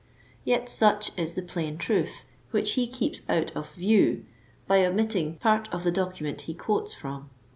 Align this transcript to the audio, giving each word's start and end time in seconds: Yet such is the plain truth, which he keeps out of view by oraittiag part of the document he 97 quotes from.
Yet 0.43 0.67
such 0.67 1.11
is 1.15 1.35
the 1.35 1.43
plain 1.43 1.77
truth, 1.77 2.25
which 2.49 2.71
he 2.73 2.87
keeps 2.87 3.21
out 3.29 3.55
of 3.55 3.73
view 3.75 4.25
by 4.65 4.79
oraittiag 4.79 5.39
part 5.39 5.71
of 5.71 5.83
the 5.83 5.91
document 5.91 6.41
he 6.41 6.53
97 6.53 6.59
quotes 6.65 6.91
from. 6.95 7.29